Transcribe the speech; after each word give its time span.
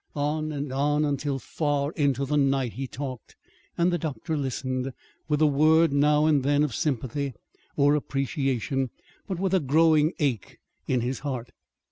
On 0.15 0.51
and 0.51 0.73
on 0.73 1.05
until 1.05 1.37
far 1.37 1.91
into 1.91 2.25
the 2.25 2.35
night 2.35 2.73
he 2.73 2.87
talked, 2.87 3.35
and 3.77 3.93
the 3.93 3.99
doctor 3.99 4.35
listened, 4.35 4.93
with 5.29 5.43
a 5.43 5.45
word 5.45 5.93
now 5.93 6.25
and 6.25 6.41
then 6.41 6.63
of 6.63 6.73
sympathy 6.73 7.35
or 7.77 7.93
appreciation; 7.93 8.89
but 9.27 9.37
with 9.39 9.53
a 9.53 9.59
growing 9.59 10.13
ache 10.17 10.57
in 10.87 11.01
his 11.01 11.19
heart. 11.19 11.51